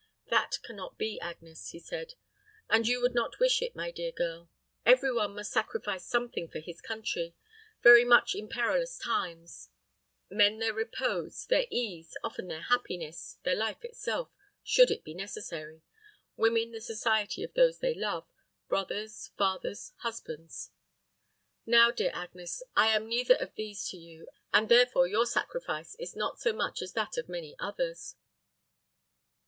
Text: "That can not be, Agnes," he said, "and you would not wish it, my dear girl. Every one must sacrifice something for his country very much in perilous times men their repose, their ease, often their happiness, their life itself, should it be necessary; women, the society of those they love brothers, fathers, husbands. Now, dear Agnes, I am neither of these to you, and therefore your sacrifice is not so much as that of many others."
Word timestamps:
"That 0.29 0.57
can 0.63 0.77
not 0.77 0.97
be, 0.97 1.19
Agnes," 1.19 1.69
he 1.73 1.79
said, 1.79 2.15
"and 2.67 2.87
you 2.87 2.99
would 3.01 3.13
not 3.13 3.37
wish 3.37 3.61
it, 3.61 3.75
my 3.75 3.91
dear 3.91 4.11
girl. 4.11 4.49
Every 4.83 5.13
one 5.13 5.35
must 5.35 5.51
sacrifice 5.53 6.07
something 6.07 6.47
for 6.47 6.57
his 6.57 6.81
country 6.81 7.35
very 7.83 8.03
much 8.03 8.33
in 8.33 8.49
perilous 8.49 8.97
times 8.97 9.69
men 10.27 10.57
their 10.57 10.73
repose, 10.73 11.45
their 11.45 11.67
ease, 11.69 12.17
often 12.23 12.47
their 12.47 12.63
happiness, 12.63 13.37
their 13.43 13.53
life 13.53 13.85
itself, 13.85 14.31
should 14.63 14.89
it 14.89 15.03
be 15.03 15.13
necessary; 15.13 15.83
women, 16.35 16.71
the 16.71 16.81
society 16.81 17.43
of 17.43 17.53
those 17.53 17.77
they 17.77 17.93
love 17.93 18.25
brothers, 18.67 19.29
fathers, 19.37 19.93
husbands. 19.97 20.71
Now, 21.67 21.91
dear 21.91 22.09
Agnes, 22.11 22.63
I 22.75 22.87
am 22.87 23.07
neither 23.07 23.35
of 23.35 23.53
these 23.53 23.87
to 23.89 23.97
you, 23.97 24.27
and 24.51 24.67
therefore 24.67 25.05
your 25.05 25.27
sacrifice 25.27 25.93
is 25.99 26.15
not 26.15 26.39
so 26.39 26.53
much 26.53 26.81
as 26.81 26.93
that 26.93 27.19
of 27.19 27.29
many 27.29 27.55
others." 27.59 28.15